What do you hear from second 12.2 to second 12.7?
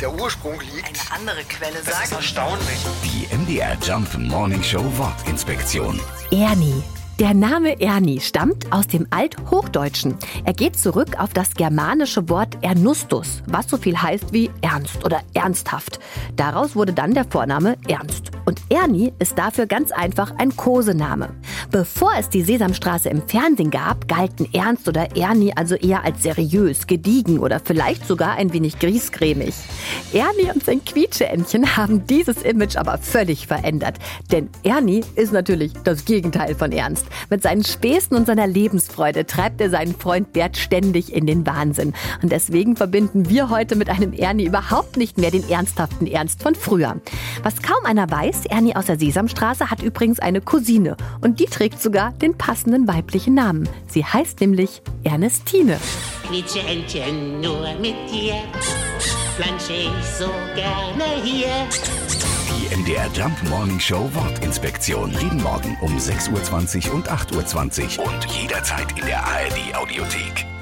Wort